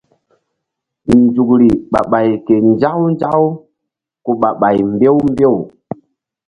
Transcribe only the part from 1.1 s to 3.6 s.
Nzukri ɓah ɓay ke nzaku nzaku